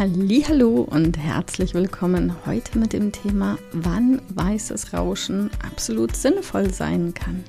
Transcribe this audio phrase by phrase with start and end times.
[0.00, 7.44] Hallo und herzlich willkommen heute mit dem Thema, wann weißes Rauschen absolut sinnvoll sein kann.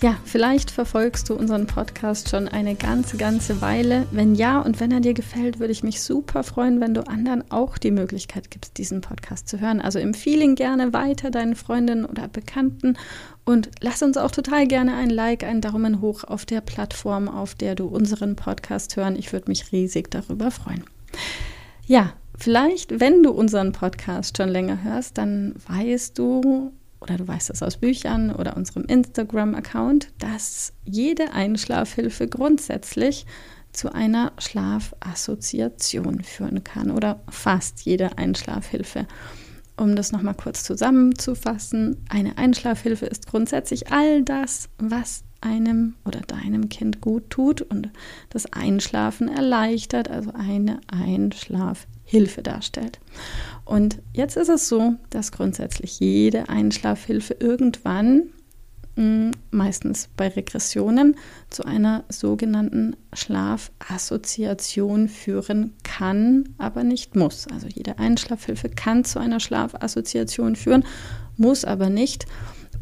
[0.00, 4.06] Ja, vielleicht verfolgst du unseren Podcast schon eine ganze, ganze Weile.
[4.12, 7.50] Wenn ja und wenn er dir gefällt, würde ich mich super freuen, wenn du anderen
[7.50, 9.82] auch die Möglichkeit gibst, diesen Podcast zu hören.
[9.82, 12.96] Also empfehle ihn gerne weiter deinen Freundinnen oder Bekannten
[13.44, 17.54] und lass uns auch total gerne ein Like, einen Daumen hoch auf der Plattform, auf
[17.54, 19.16] der du unseren Podcast hören.
[19.16, 20.84] Ich würde mich riesig darüber freuen.
[21.88, 27.48] Ja, vielleicht, wenn du unseren Podcast schon länger hörst, dann weißt du oder du weißt
[27.48, 33.24] es aus Büchern oder unserem Instagram-Account, dass jede Einschlafhilfe grundsätzlich
[33.72, 39.06] zu einer Schlafassoziation führen kann oder fast jede Einschlafhilfe.
[39.78, 46.68] Um das nochmal kurz zusammenzufassen, eine Einschlafhilfe ist grundsätzlich all das, was einem oder deinem
[46.68, 47.90] Kind gut tut und
[48.30, 52.98] das Einschlafen erleichtert, also eine Einschlafhilfe darstellt.
[53.64, 58.30] Und jetzt ist es so, dass grundsätzlich jede Einschlafhilfe irgendwann,
[58.96, 61.14] hm, meistens bei Regressionen,
[61.50, 67.46] zu einer sogenannten Schlafassoziation führen kann, aber nicht muss.
[67.46, 70.84] Also jede Einschlafhilfe kann zu einer Schlafassoziation führen,
[71.36, 72.26] muss aber nicht.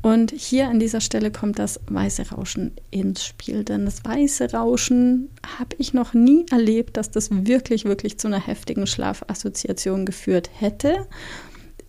[0.06, 3.64] Und hier an dieser Stelle kommt das weiße Rauschen ins Spiel.
[3.64, 8.38] Denn das weiße Rauschen habe ich noch nie erlebt, dass das wirklich, wirklich zu einer
[8.38, 11.08] heftigen Schlafassoziation geführt hätte.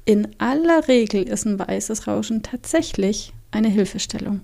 [0.03, 4.41] In aller Regel ist ein weißes Rauschen tatsächlich eine Hilfestellung.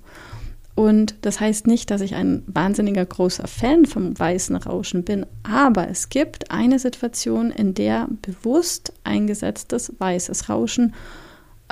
[0.75, 5.87] Und das heißt nicht, dass ich ein wahnsinniger großer Fan vom weißen Rauschen bin, aber
[5.89, 10.93] es gibt eine Situation, in der bewusst eingesetztes weißes Rauschen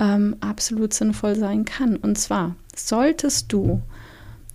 [0.01, 1.95] ähm, absolut sinnvoll sein kann.
[1.95, 3.81] Und zwar solltest du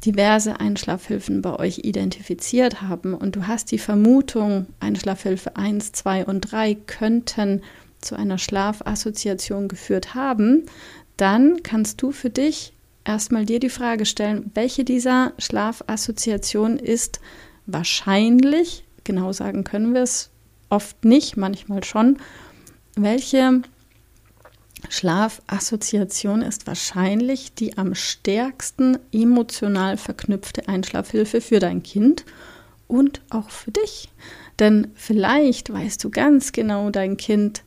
[0.04, 6.40] diverse Einschlafhilfen bei euch identifiziert haben und du hast die Vermutung, Einschlafhilfe 1, 2 und
[6.52, 7.62] 3 könnten
[8.00, 10.66] zu einer Schlafassoziation geführt haben,
[11.16, 12.74] dann kannst du für dich
[13.04, 17.20] erstmal dir die Frage stellen, welche dieser Schlafassoziationen ist
[17.64, 20.30] wahrscheinlich, genau sagen können wir es
[20.68, 22.18] oft nicht, manchmal schon,
[22.96, 23.62] welche
[24.88, 32.24] Schlafassoziation ist wahrscheinlich die am stärksten emotional verknüpfte Einschlafhilfe für dein Kind
[32.86, 34.10] und auch für dich.
[34.58, 37.62] Denn vielleicht weißt du ganz genau, dein Kind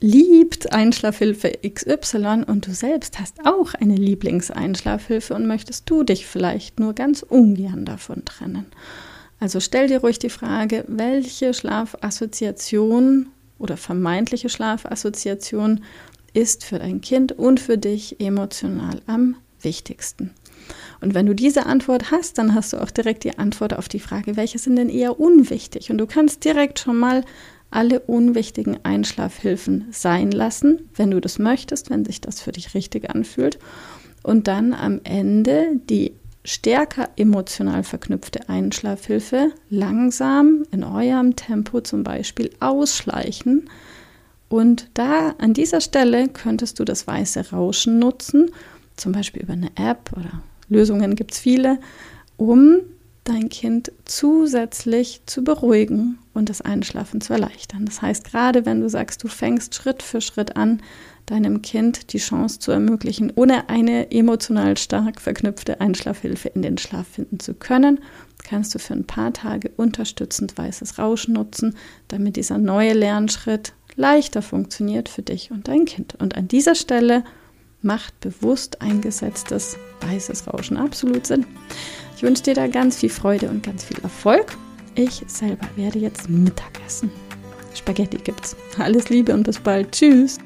[0.00, 6.78] liebt Einschlafhilfe XY und du selbst hast auch eine Lieblingseinschlafhilfe und möchtest du dich vielleicht
[6.80, 8.66] nur ganz ungern davon trennen.
[9.40, 13.28] Also stell dir ruhig die Frage, welche Schlafassoziation
[13.58, 15.82] oder vermeintliche Schlafassoziation
[16.32, 20.32] ist für dein Kind und für dich emotional am wichtigsten.
[21.00, 24.00] Und wenn du diese Antwort hast, dann hast du auch direkt die Antwort auf die
[24.00, 25.90] Frage, welche sind denn eher unwichtig?
[25.90, 27.24] Und du kannst direkt schon mal
[27.70, 33.10] alle unwichtigen Einschlafhilfen sein lassen, wenn du das möchtest, wenn sich das für dich richtig
[33.10, 33.58] anfühlt.
[34.22, 36.12] Und dann am Ende die
[36.46, 43.68] stärker emotional verknüpfte Einschlafhilfe langsam in eurem Tempo zum Beispiel ausschleichen.
[44.48, 48.50] Und da an dieser Stelle könntest du das weiße Rauschen nutzen,
[48.96, 51.78] zum Beispiel über eine App oder Lösungen gibt es viele,
[52.36, 52.78] um
[53.28, 57.84] dein Kind zusätzlich zu beruhigen und das Einschlafen zu erleichtern.
[57.84, 60.80] Das heißt, gerade wenn du sagst, du fängst Schritt für Schritt an,
[61.26, 67.06] deinem Kind die Chance zu ermöglichen, ohne eine emotional stark verknüpfte Einschlafhilfe in den Schlaf
[67.08, 67.98] finden zu können,
[68.44, 74.40] kannst du für ein paar Tage unterstützend weißes Rauschen nutzen, damit dieser neue Lernschritt leichter
[74.40, 76.14] funktioniert für dich und dein Kind.
[76.14, 77.24] Und an dieser Stelle
[77.82, 81.44] macht bewusst eingesetztes weißes Rauschen absolut Sinn.
[82.16, 84.56] Ich wünsche dir da ganz viel Freude und ganz viel Erfolg.
[84.94, 87.10] Ich selber werde jetzt Mittagessen.
[87.74, 88.56] Spaghetti gibt's.
[88.78, 89.92] Alles Liebe und bis bald.
[89.92, 90.38] Tschüss.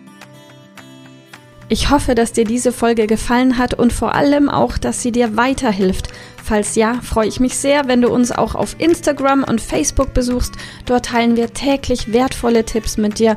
[1.69, 5.37] Ich hoffe, dass dir diese Folge gefallen hat und vor allem auch, dass sie dir
[5.37, 6.09] weiterhilft
[6.51, 10.55] Falls ja, freue ich mich sehr, wenn du uns auch auf Instagram und Facebook besuchst.
[10.87, 13.37] Dort teilen wir täglich wertvolle Tipps mit dir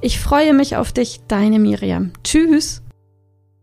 [0.00, 2.12] Ich freue mich auf dich, deine Miriam.
[2.24, 2.82] Tschüss.